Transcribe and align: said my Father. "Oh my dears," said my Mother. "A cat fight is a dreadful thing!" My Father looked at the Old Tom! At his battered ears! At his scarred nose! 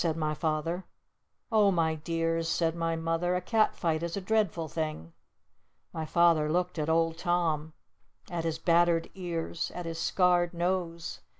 said 0.03 0.17
my 0.17 0.33
Father. 0.33 0.83
"Oh 1.51 1.69
my 1.69 1.93
dears," 1.93 2.49
said 2.49 2.73
my 2.75 2.95
Mother. 2.95 3.35
"A 3.35 3.39
cat 3.41 3.75
fight 3.75 4.01
is 4.01 4.17
a 4.17 4.19
dreadful 4.19 4.67
thing!" 4.67 5.13
My 5.93 6.07
Father 6.07 6.51
looked 6.51 6.79
at 6.79 6.87
the 6.87 6.91
Old 6.91 7.19
Tom! 7.19 7.73
At 8.31 8.43
his 8.43 8.57
battered 8.57 9.11
ears! 9.13 9.71
At 9.75 9.85
his 9.85 9.99
scarred 9.99 10.55
nose! 10.55 11.19